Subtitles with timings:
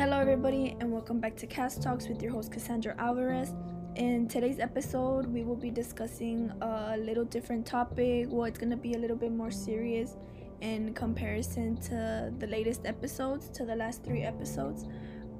[0.00, 3.52] Hello, everybody, and welcome back to Cast Talks with your host Cassandra Alvarez.
[3.96, 8.28] In today's episode, we will be discussing a little different topic.
[8.30, 10.16] Well, it's going to be a little bit more serious
[10.62, 14.86] in comparison to the latest episodes, to the last three episodes.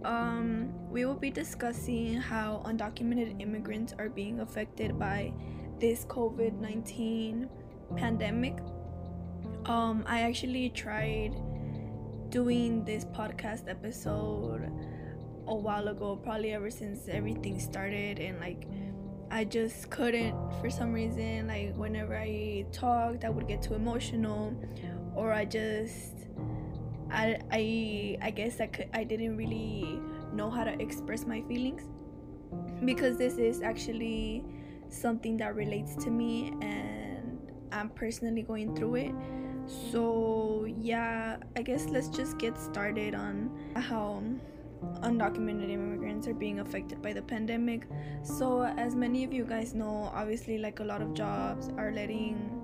[0.04, 5.32] Um, we will be discussing how undocumented immigrants are being affected by
[5.78, 7.48] this COVID 19
[7.96, 8.58] pandemic.
[9.64, 11.34] Um, I actually tried
[12.30, 14.70] doing this podcast episode
[15.46, 18.66] a while ago, probably ever since everything started, and like
[19.30, 21.48] I just couldn't for some reason.
[21.48, 24.54] Like whenever I talked, I would get too emotional,
[25.14, 26.28] or I just
[27.10, 30.00] I I I guess I could I didn't really
[30.32, 31.82] know how to express my feelings
[32.84, 34.44] because this is actually
[34.88, 37.38] something that relates to me and
[37.72, 39.14] I'm personally going through it.
[39.70, 44.22] So, yeah, I guess let's just get started on how
[45.02, 47.86] undocumented immigrants are being affected by the pandemic.
[48.22, 52.56] So, as many of you guys know, obviously, like a lot of jobs are letting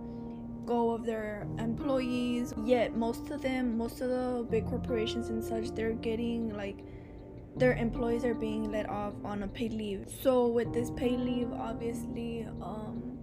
[0.66, 2.52] go of their employees.
[2.64, 6.84] Yet, most of them, most of the big corporations and such, they're getting like
[7.56, 10.06] their employees are being let off on a paid leave.
[10.22, 13.15] So, with this paid leave, obviously, um,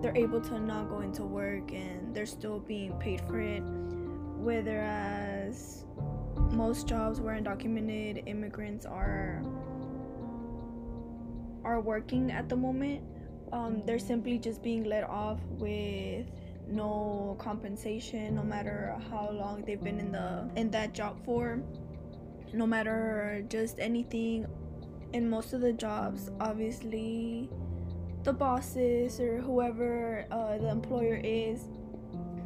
[0.00, 3.62] they're able to not go into work and they're still being paid for it.
[4.38, 5.84] Whereas
[6.52, 9.42] most jobs where undocumented immigrants are
[11.64, 13.02] are working at the moment,
[13.52, 16.26] um, they're simply just being let off with
[16.68, 21.60] no compensation, no matter how long they've been in the in that job for,
[22.52, 24.46] no matter just anything.
[25.12, 27.48] In most of the jobs, obviously,
[28.26, 31.68] the bosses or whoever uh, the employer is,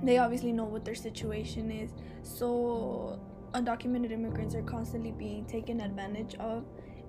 [0.02, 1.90] they obviously know what their situation is.
[2.22, 3.18] So,
[3.54, 6.64] undocumented immigrants are constantly being taken advantage of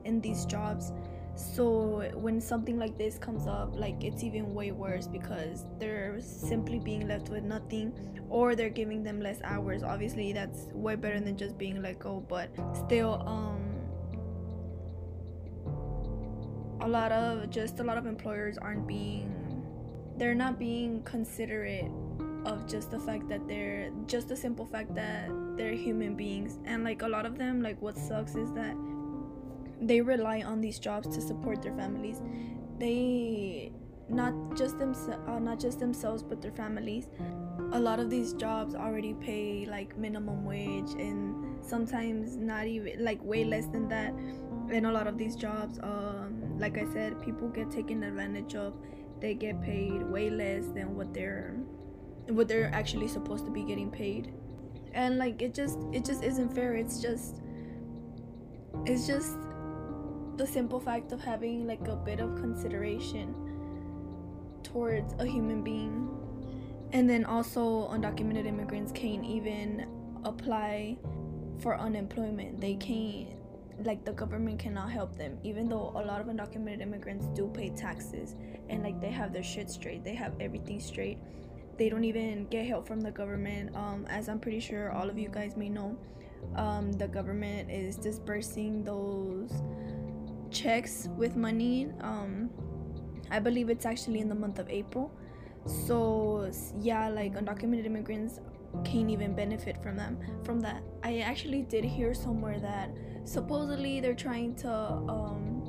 [0.05, 0.94] in these jobs.
[1.36, 6.80] So, when something like this comes up, like it's even way worse because they're simply
[6.80, 7.93] being left with nothing
[8.30, 9.83] or they're giving them less hours.
[9.83, 13.70] Obviously, that's way better than just being let go, but still, um,
[16.81, 19.33] a lot of just a lot of employers aren't being
[20.17, 21.92] they're not being considerate
[22.45, 26.59] of just the fact that they're just the simple fact that they're human beings.
[26.65, 28.75] And like a lot of them like what sucks is that
[29.80, 32.21] they rely on these jobs to support their families.
[32.77, 33.71] They
[34.09, 34.93] not just them
[35.27, 37.08] uh, not just themselves but their families.
[37.73, 43.23] A lot of these jobs already pay like minimum wage and sometimes not even like
[43.23, 44.13] way less than that.
[44.71, 48.73] And a lot of these jobs um, like i said people get taken advantage of.
[49.20, 51.56] They get paid way less than what they're
[52.28, 54.34] what they're actually supposed to be getting paid.
[54.94, 56.76] And like it just it just isn't fair.
[56.76, 57.42] It's just
[58.86, 59.38] it's just
[60.38, 63.36] the simple fact of having like a bit of consideration
[64.64, 66.10] towards a human being.
[66.94, 69.88] And then also undocumented immigrants can't even
[70.26, 70.98] apply
[71.60, 72.60] for unemployment.
[72.60, 73.30] They can't
[73.86, 77.69] like the government cannot help them even though a lot of undocumented immigrants do pay
[77.69, 78.36] taxes
[78.69, 80.03] and like they have their shit straight.
[80.03, 81.17] They have everything straight.
[81.77, 83.75] They don't even get help from the government.
[83.75, 85.97] Um, as i'm pretty sure all of you guys may know
[86.55, 89.52] um, the government is dispersing those
[90.52, 91.89] checks with money.
[92.02, 92.49] Um,
[93.30, 95.11] i believe it's actually in the month of april.
[95.87, 98.39] So yeah like undocumented immigrants
[98.86, 100.83] can't even benefit from them from that.
[101.03, 102.89] I actually did hear somewhere that
[103.26, 105.67] supposedly they're trying to um,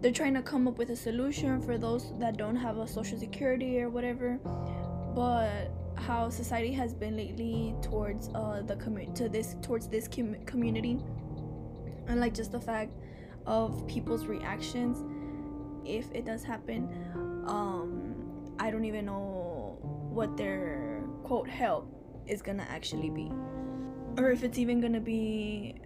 [0.00, 3.18] they're trying to come up with a solution for those that don't have a social
[3.18, 4.38] security or whatever.
[5.14, 10.36] But how society has been lately towards uh, the community to this towards this com-
[10.46, 10.98] community.
[12.08, 12.92] And like just the fact
[13.46, 15.04] of people's reactions
[15.84, 16.88] if it does happen
[17.48, 18.14] um,
[18.60, 19.76] i don't even know
[20.12, 21.88] what their quote help
[22.26, 23.30] is gonna actually be.
[24.18, 25.76] Or if it's even gonna be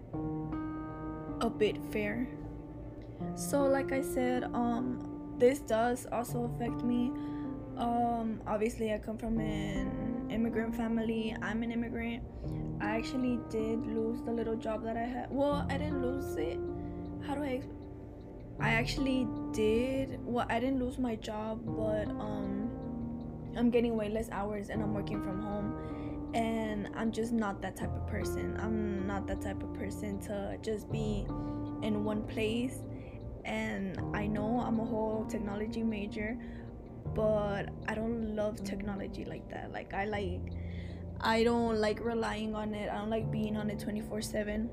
[1.40, 2.28] a bit fair.
[3.34, 7.12] So like I said, um this does also affect me.
[7.76, 11.36] Um obviously I come from an immigrant family.
[11.42, 12.22] I'm an immigrant.
[12.80, 15.28] I actually did lose the little job that I had.
[15.30, 16.58] Well, I didn't lose it.
[17.26, 17.62] How do I
[18.58, 20.18] I actually did.
[20.24, 22.70] Well, I didn't lose my job, but um
[23.56, 27.76] I'm getting way less hours and I'm working from home and I'm just not that
[27.76, 28.56] type of person.
[28.60, 31.26] I'm not that type of person to just be
[31.82, 32.78] in one place.
[33.44, 36.36] And I know I'm a whole technology major,
[37.14, 39.72] but I don't love technology like that.
[39.72, 40.40] Like I like
[41.20, 42.90] I don't like relying on it.
[42.90, 44.68] I don't like being on it 24/7.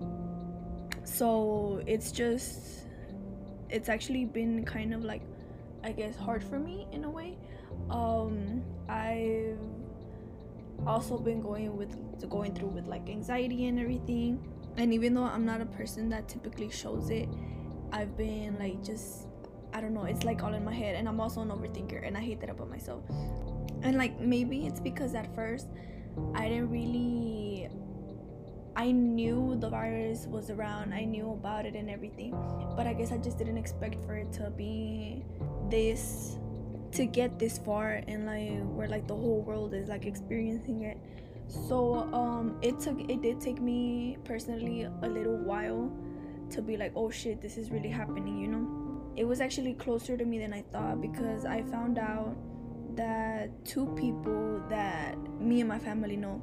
[1.06, 2.88] so it's just
[3.70, 5.22] it's actually been kind of like
[5.84, 7.38] i guess hard for me in a way
[7.90, 9.58] um i've
[10.88, 11.97] also been going with
[12.30, 14.44] going through with like anxiety and everything.
[14.77, 17.30] And even though i'm not a person that typically shows it
[17.91, 19.27] i've been like just
[19.71, 20.95] i don't know it's like all in my head.
[20.95, 23.03] And i'm also an overthinker and i hate that about myself.
[23.83, 25.68] And like maybe it's because at first
[26.33, 27.69] i didn't really
[28.75, 32.31] I knew the virus was around, I knew about it and everything,
[32.75, 35.24] but I guess I just didn't expect for it to be
[35.69, 36.39] this
[36.94, 40.98] to get this far and like where like the whole world is like experiencing it.
[41.48, 45.92] So um it took it did take me personally a little while
[46.51, 48.68] to be like, oh shit, this is really happening, you know?
[49.16, 52.36] It was actually closer to me than I thought because I found out
[52.95, 56.42] that two people that me and my family know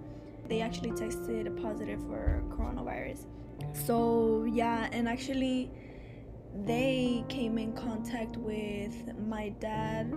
[0.48, 3.26] they actually tested positive for coronavirus.
[3.72, 5.70] So, yeah, and actually,
[6.64, 10.12] they came in contact with my dad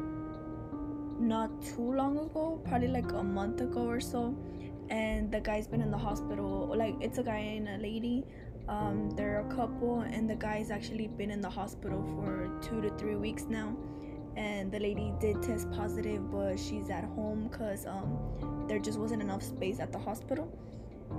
[1.28, 4.36] not too long ago, probably like a month ago or so.
[4.90, 6.74] And the guy's been in the hospital.
[6.76, 8.26] Like, it's a guy and a lady.
[8.68, 12.90] Um, they're a couple, and the guy's actually been in the hospital for two to
[12.98, 13.76] three weeks now
[14.36, 19.22] and the lady did test positive but she's at home because um, there just wasn't
[19.22, 20.52] enough space at the hospital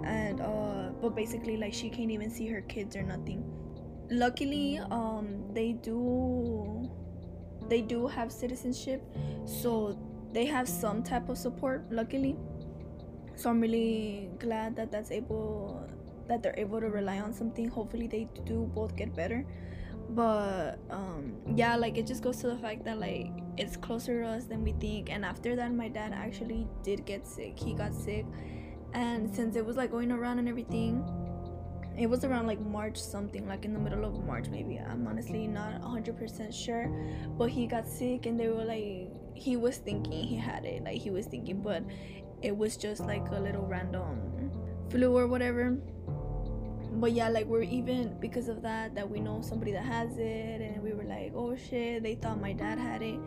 [0.05, 3.45] and uh, but basically like she can't even see her kids or nothing
[4.11, 6.91] luckily um, they do
[7.69, 9.03] they do have citizenship
[9.45, 9.99] so
[10.35, 12.37] they have some type of support luckily.
[13.37, 15.89] So i'm really glad that that's able
[16.29, 17.69] that they're able to rely on something.
[17.69, 19.47] Hopefully they do both get better.
[20.11, 24.29] But um yeah like it just goes to the fact that like it's closer to
[24.29, 25.11] us than we think.
[25.11, 27.59] And after that my dad actually did get sick.
[27.59, 28.27] He got sick.
[28.93, 31.05] And since it was like going around and everything
[31.97, 34.79] it was around like march something like in the middle of march maybe.
[34.79, 36.89] I'm honestly not 100% sure
[37.39, 40.99] but he got sick and they were like he was thinking he had it like
[40.99, 41.83] he was thinking but
[42.43, 44.51] it was just like a little random
[44.91, 45.77] flu or whatever.
[46.97, 50.61] But yeah like we're even because of that that we know somebody that has it
[50.61, 53.19] and we were like oh shit they thought my dad had it.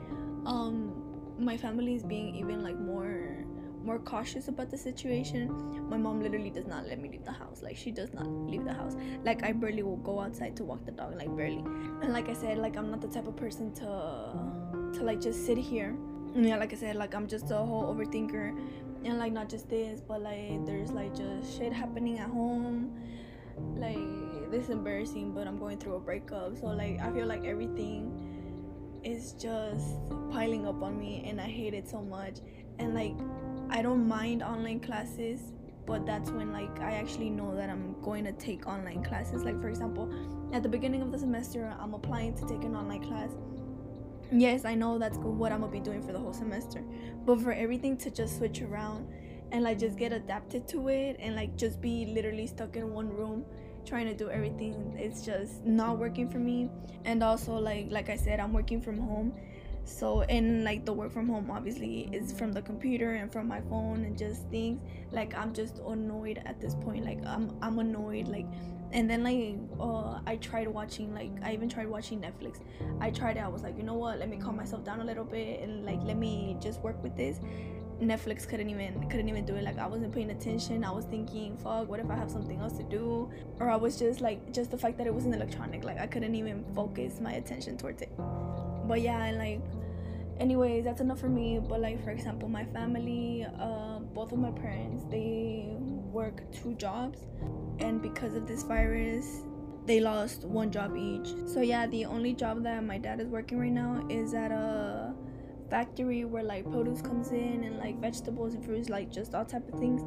[0.46, 1.04] Um
[1.40, 3.26] my family is being even like more
[3.88, 5.89] more cautious about the situation.
[5.89, 7.62] My mom literally does not let me leave the house.
[7.63, 8.98] Like she does not leave the house.
[9.24, 11.63] Like i barely will go outside to walk the dog like barely.
[12.01, 13.86] And like i said like i'm not the type of person to
[14.98, 15.95] to like just sit here.
[16.36, 18.48] Yeah like i said like i'm just a whole overthinker.
[19.06, 22.94] And like not just this but like there's like just shit happening at home.
[23.78, 26.57] Like this is embarrassing but i'm going through a breakup.
[26.57, 28.12] So like i feel like everything
[29.06, 29.95] is just
[30.31, 32.39] piling up on me and i hate it so much.
[32.80, 33.16] And like
[33.69, 35.52] i don't mind online classes
[35.86, 39.44] but that's when like i actually know that i'm going to take online classes.
[39.44, 40.14] Like for example
[40.54, 43.31] at the beginning of the semester i'm applying to take an online class.
[44.31, 46.84] Yes i know that's what i'm gonna be doing for the whole semester
[47.25, 49.08] but for everything to just switch around
[49.52, 53.10] and like just get adapted to it and like just be literally stuck in one
[53.10, 53.46] room
[53.86, 56.70] trying to do everything it's just not working for me.
[57.06, 59.34] And also like like i said i'm working from home
[59.88, 63.62] so and like the work from home obviously is from the computer and from my
[63.62, 64.80] phone and just things
[65.12, 68.46] like i'm just annoyed at this point like i'm i'm annoyed like
[68.91, 72.60] and then like uh, i tried watching like i even tried watching netflix
[73.00, 75.06] i tried it i was like you know what let me calm myself down a
[75.06, 77.39] little bit and like let me just work with this
[78.01, 79.63] Netflix couldn't even couldn't even do it.
[79.63, 80.84] Like I wasn't paying attention.
[80.84, 83.27] I was thinking, fuck, what if I have something else to do?
[83.60, 86.06] Or I was just like just the fact that it was an electronic, like I
[86.06, 88.12] couldn't even focus my attention towards it.
[88.88, 89.62] But yeah, and like
[90.39, 91.60] anyways, that's enough for me.
[91.60, 95.67] But like for example, my family, uh, both of my parents, they
[96.12, 97.20] work two jobs,
[97.79, 99.44] and because of this virus,
[99.86, 101.27] they lost one job each.
[101.48, 105.13] So yeah, the only job that my dad is working right now is at a
[105.70, 109.67] factory where like produce comes in and like vegetables and fruits like just all type
[109.67, 110.01] of things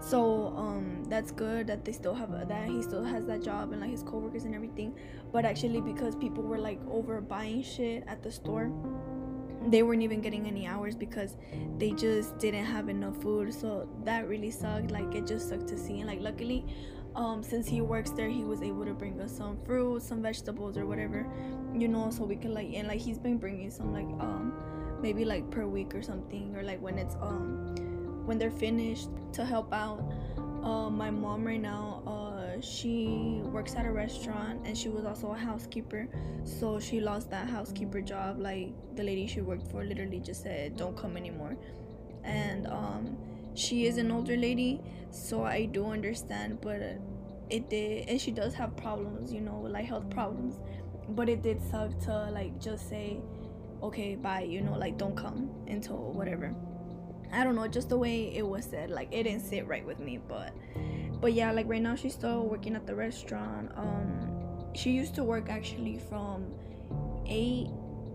[0.00, 3.80] so um that's good that they still have that he still has that job and
[3.80, 4.94] like his coworkers and everything.
[5.32, 8.70] But actually because people were like over buying shit at the store
[9.68, 11.36] they weren't even getting any hours because
[11.78, 13.52] they just didn't have enough food.
[13.52, 14.92] So that really sucked.
[14.92, 15.98] Like it just sucked to see.
[15.98, 16.64] And like luckily
[17.16, 20.76] um, since he works there he was able to bring us some fruit some vegetables
[20.76, 21.26] or whatever
[21.74, 24.52] you know so we could like and like he's been bringing some like um
[25.00, 27.74] maybe like per week or something or like when it's um
[28.26, 30.00] when they're finished to help out
[30.62, 35.28] uh, my mom right now uh, she works at a restaurant and she was also
[35.32, 36.08] a housekeeper.
[36.44, 40.76] So she lost that housekeeper job like the lady she worked for literally just said
[40.76, 41.56] don't come anymore.
[42.24, 43.16] And um,
[43.54, 44.80] she is an older lady
[45.12, 46.82] so i do understand but
[47.48, 50.56] it did and she does have problems you know like health problems.
[51.08, 53.18] But it did suck to like just say
[53.82, 56.52] okay bye you know like don't come until whatever
[57.32, 59.98] i don't know just the way it was said like it didn't sit right with
[59.98, 60.52] me but
[61.20, 64.30] but yeah like right now she's still working at the restaurant um
[64.74, 66.46] she used to work actually from
[67.26, 67.68] 8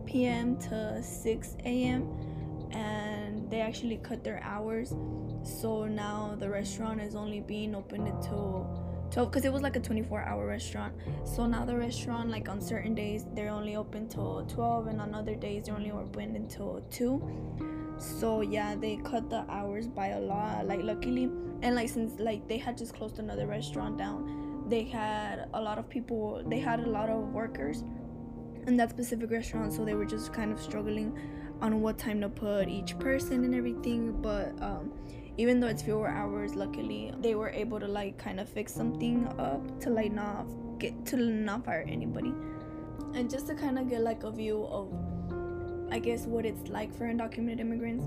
[0.06, 2.08] p.m to 6 a.m
[2.72, 4.94] and they actually cut their hours
[5.44, 8.81] so now the restaurant is only being open until
[9.12, 10.94] 12 because it was like a 24 hour restaurant.
[11.26, 15.14] So now the restaurant like on certain days they're only open till 12 and on
[15.14, 20.20] other days they're only open until 2 so yeah they cut the hours by a
[20.20, 21.30] lot like luckily.
[21.64, 25.78] And like since like they had just closed another restaurant down they had a lot
[25.78, 27.84] of people they had a lot of workers
[28.66, 31.18] in that specific restaurant so they were just kind of struggling
[31.62, 34.14] on what time to put each person and everything.
[34.22, 34.92] But um
[35.38, 39.28] even though it's fewer hours luckily they were able to like kind of fix something
[39.40, 40.46] up to like not
[40.80, 42.34] get to not fire anybody.
[43.14, 44.92] And just to kind of get like a view of
[45.92, 48.06] i guess what it's like for undocumented immigrants.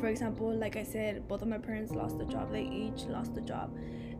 [0.00, 3.36] For example like i said both of my parents lost a job they each lost
[3.36, 3.74] a job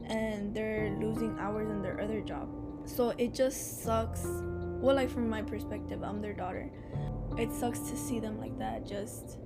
[0.04, 2.48] and they're losing hours in their other job.
[2.86, 4.24] So it just sucks.
[4.24, 6.70] Well like from my perspective i'm their daughter.
[7.38, 9.38] It sucks to see them like that just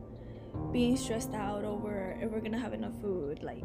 [0.72, 3.64] being stressed out over if we're gonna have enough food like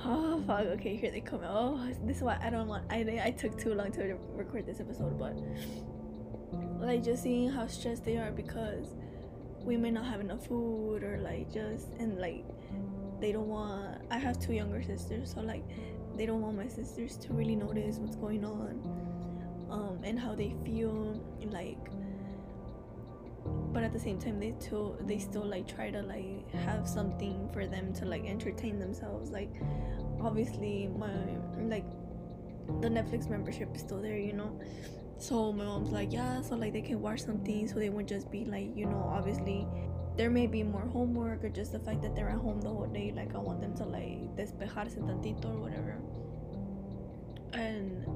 [0.04, 1.40] oh fuck okay here they come.
[1.44, 4.80] Oh this is why i don't want i i took too long to record this
[4.80, 5.36] episode but
[6.80, 8.94] like just seeing how stressed they are because
[9.62, 12.44] we may not have enough food or like just and like
[13.20, 15.62] they don't want i have two younger sisters so like
[16.16, 18.80] they don't want my sisters to really notice what's going on
[19.70, 21.20] um and how they feel
[21.50, 21.90] like
[23.72, 27.48] but at the same time they still they still like try to like have something
[27.52, 29.30] for them to like entertain themselves.
[29.30, 29.52] Like
[30.20, 31.10] obviously my
[31.62, 31.84] like
[32.80, 34.58] the netflix membership is still there you know?
[35.18, 38.30] So my mom's like yeah so like they can watch something so they won't just
[38.30, 39.66] be like you know obviously
[40.16, 42.86] there may be more homework or just the fact that they're at home the whole
[42.86, 45.96] day like i want them to like despejarse tantito or whatever.
[47.52, 48.06] And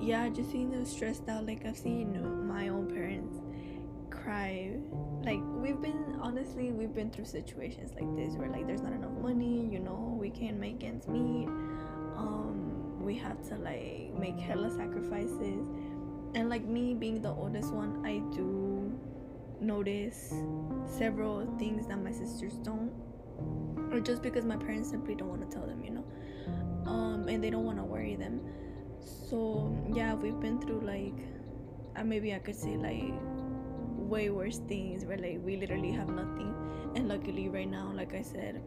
[0.00, 3.36] yeah just seeing them stressed out like i've seen my own parents
[4.22, 4.72] cry.
[5.22, 9.12] Like we've been honestly we've been through situations like this where like there's not enough
[9.20, 11.48] money you know we can't make ends meet.
[12.16, 15.66] Um we have to like make hella sacrifices.
[16.34, 18.96] And like me being the oldest one i do
[19.60, 20.32] notice
[20.86, 22.92] several things that my sisters don't
[23.92, 26.04] or just because my parents simply don't want to tell them you know?
[26.86, 28.40] Um and they don't want to worry them.
[29.28, 31.18] So yeah we've been through like
[31.96, 33.12] uh, maybe i could say like
[34.10, 36.52] way worse things where like we literally have nothing.
[36.96, 38.60] And luckily right now like i said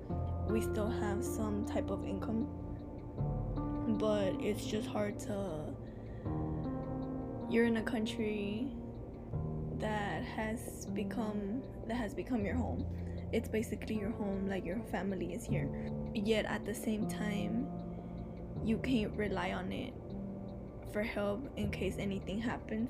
[0.47, 2.47] we still have some type of income.
[3.99, 5.59] But it's just hard to
[7.49, 8.71] you're in a country
[9.79, 12.85] that has become that has become your home.
[13.33, 15.69] It's basically your home like your family is here.
[16.15, 17.67] Yet at the same time
[18.63, 19.93] you can't rely on it
[20.93, 22.89] for help in case anything happens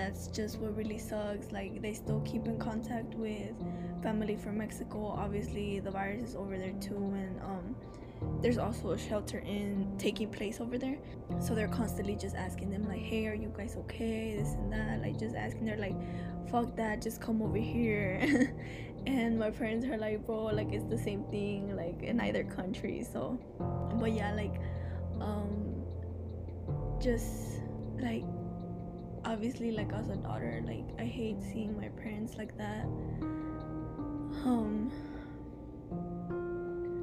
[0.00, 1.52] that's just what really sucks.
[1.52, 3.52] Like they still keep in contact with
[4.02, 5.06] family from mexico.
[5.06, 7.76] Obviously the virus is over there too and um
[8.42, 10.98] there's also a shelter in taking place over there.
[11.40, 14.36] So they're constantly just asking them like hey are you guys okay?
[14.38, 15.02] This and that.
[15.02, 15.96] Like just asking they're like
[16.50, 18.54] fuck that just come over here.
[19.06, 23.02] And my parents are like bro like it's the same thing like in either country.
[23.10, 23.38] So
[23.98, 24.60] but yeah like
[25.20, 25.82] um
[27.00, 27.62] just
[27.98, 28.24] like
[29.30, 32.84] obviously like as a daughter like i hate seeing my parents like that.
[34.44, 34.90] Um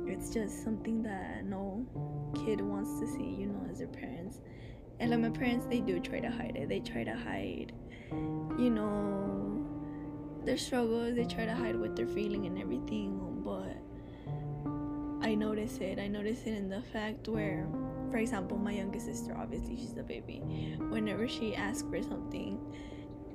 [0.07, 1.86] it's just something that no
[2.36, 4.41] kid wants to see you know as their parents.
[5.00, 6.67] And like my parents they do try to hide it.
[6.67, 7.72] They try to hide
[8.12, 9.65] you know
[10.43, 11.15] their struggles.
[11.15, 13.77] They try to hide what they're feeling and everything but
[15.25, 15.98] i notice it.
[15.98, 17.67] I notice it in the fact where
[18.12, 20.40] for example, my youngest sister, obviously she's a baby.
[20.90, 22.60] Whenever she asks for something,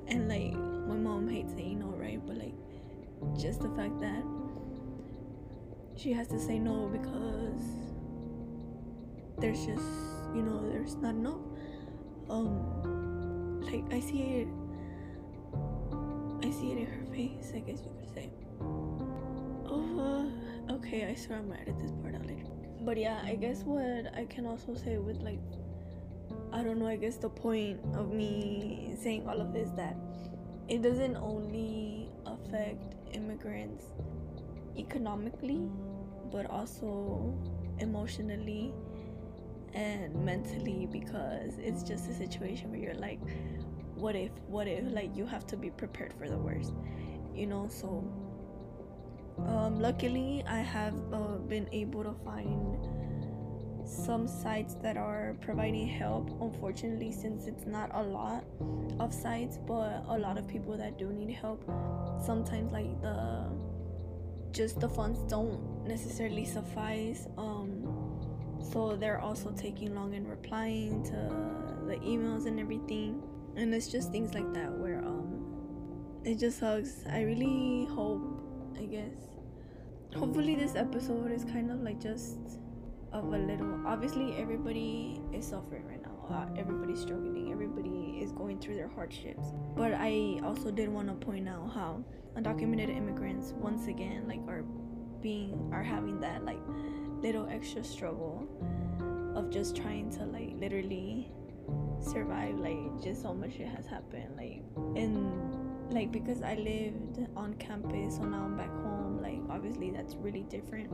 [0.08, 2.20] and like my mom hates saying no, right?
[2.26, 2.54] But like
[3.38, 4.22] just the fact that
[5.96, 7.62] she has to say no because
[9.38, 9.86] there's just
[10.34, 11.40] you know there's not enough.
[12.30, 14.48] Um, like I see it.
[16.44, 17.52] I see it in her face.
[17.54, 18.30] I guess you could say.
[18.60, 20.28] Oh,
[20.68, 21.06] uh, okay.
[21.06, 22.42] I swear I'm gonna edit this part out later
[22.84, 25.40] but yeah i guess what i can also say with like
[26.52, 29.96] i don't know i guess the point of me saying all of this that
[30.68, 33.86] it doesn't only affect immigrants
[34.76, 35.68] economically
[36.30, 37.34] but also
[37.78, 38.72] emotionally
[39.74, 43.20] and mentally because it's just a situation where you're like
[43.94, 46.72] what if what if like you have to be prepared for the worst
[47.34, 47.68] you know?
[47.70, 48.04] So
[49.46, 52.88] um, luckily i have uh, been able to find
[53.84, 56.30] some sites that are providing help.
[56.40, 58.44] Unfortunately since it's not a lot
[58.98, 61.64] of sites but a lot of people that do need help
[62.24, 63.50] sometimes like the
[64.52, 67.26] just the funds don't necessarily suffice.
[67.36, 67.88] Um
[68.72, 73.22] so they're also taking long in replying to the emails and everything.
[73.56, 75.42] And it's just things like that where um
[76.24, 78.22] it just sucks i really hope
[78.78, 79.31] i guess
[80.16, 82.38] hopefully this episode is kind of like just
[83.12, 86.08] of a little obviously everybody is suffering right now.
[86.30, 87.52] Uh, everybody's struggling.
[87.52, 89.48] Everybody is going through their hardships.
[89.76, 92.02] But i also did want to point out how
[92.36, 94.64] undocumented immigrants once again like are
[95.20, 96.58] being are having that like
[97.22, 98.46] little extra struggle
[99.34, 101.30] of just trying to like literally
[102.00, 104.62] survive like just so much shit has happened like
[104.96, 108.91] and like because i lived on campus so now i'm back home
[109.52, 110.90] obviously that's really different.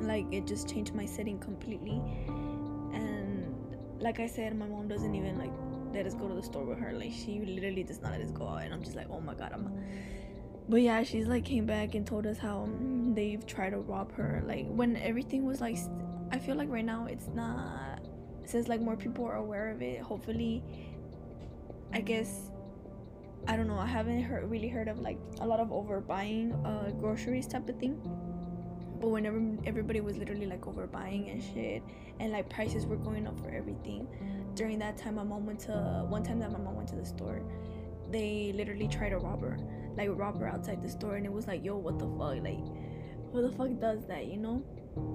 [0.00, 2.00] Like it just changed my setting completely.
[2.94, 3.54] And
[4.00, 5.52] like i said my mom doesn't even like
[5.94, 6.92] let us go to the store with her.
[6.92, 8.62] Like she literally does not let us go out.
[8.62, 9.70] And i'm just like oh my god i'm
[10.68, 12.68] but yeah she's like came back and told us how
[13.14, 14.42] they've tried to rob her.
[14.46, 15.90] Like when everything was like st-
[16.30, 18.00] i feel like right now it's not
[18.44, 20.62] since like more people are aware of it hopefully
[21.92, 22.50] i guess
[23.48, 26.90] i don't know i haven't heard really heard of like a lot of overbuying uh
[26.92, 28.00] groceries type of thing.
[29.00, 31.82] But whenever everybody was literally like overbuying and shit
[32.20, 34.06] and like prices were going up for everything
[34.54, 37.04] during that time my mom went to one time that my mom went to the
[37.04, 37.42] store
[38.12, 39.58] they literally tried to rob her
[39.96, 42.64] like rob her outside the store and it was like yo what the fuck like
[43.32, 44.62] who the fuck does that you know?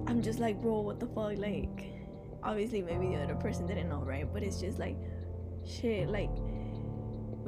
[0.06, 1.86] I'm just like bro what the fuck like
[2.42, 4.30] obviously maybe the other person didn't know right?
[4.30, 4.96] But it's just like
[5.64, 6.30] shit like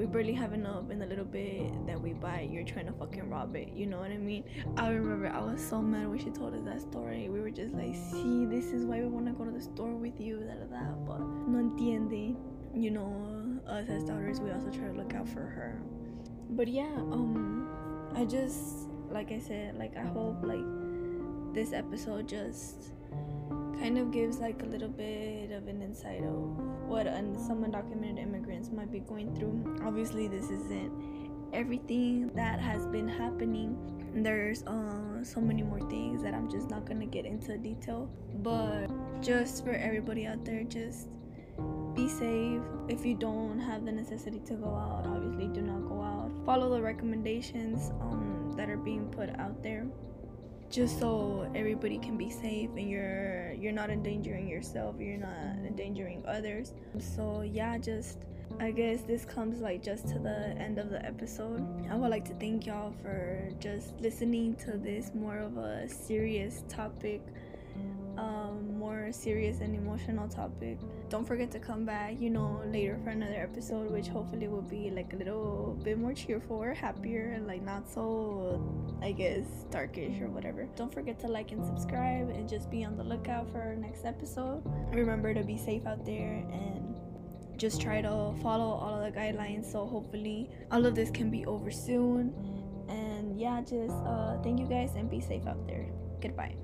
[0.01, 3.29] we barely have enough in the little bit that we buy you're trying to fucking
[3.29, 4.43] rob it you know what i mean?
[4.79, 7.29] I remember i was so mad when she told us that story.
[7.29, 9.95] We were just like see this is why we want to go to the store
[9.95, 12.35] with you that that but no entiende
[12.75, 15.83] you know us as daughters we also try to look out for her.
[16.49, 17.69] But yeah um
[18.17, 20.65] i just like i said like i hope like
[21.53, 22.95] this episode just
[23.81, 26.37] kind of gives like a little bit of an insight of
[26.87, 29.79] what un- some undocumented immigrants might be going through.
[29.83, 30.93] Obviously, this isn't
[31.55, 33.75] everything that has been happening.
[34.15, 38.11] There's uh, so many more things that I'm just not gonna get into detail.
[38.43, 38.89] But
[39.23, 41.09] just for everybody out there, just
[41.95, 42.61] be safe.
[42.89, 46.31] If you don't have the necessity to go out, obviously do not go out.
[46.45, 49.87] Follow the recommendations um, that are being put out there
[50.71, 56.23] just so everybody can be safe and you're you're not endangering yourself you're not endangering
[56.27, 56.73] others.
[57.17, 58.19] So yeah just
[58.59, 61.67] i guess this comes like just to the end of the episode.
[61.91, 66.65] I would like to thank y'all for just listening to this more of a serious
[66.69, 67.21] topic
[68.17, 70.79] um, more serious and emotional topic.
[71.09, 74.91] Don't forget to come back, you know, later for another episode, which hopefully will be
[74.91, 78.63] like a little bit more cheerful or happier and like not so,
[79.03, 80.69] I guess, darkish or whatever.
[80.77, 84.05] Don't forget to like and subscribe and just be on the lookout for our next
[84.05, 84.63] episode.
[84.93, 86.95] Remember to be safe out there and
[87.57, 91.45] just try to follow all of the guidelines so hopefully all of this can be
[91.47, 92.35] over soon.
[92.89, 95.87] And yeah, just uh, thank you guys and be safe out there.
[96.21, 96.57] Goodbye.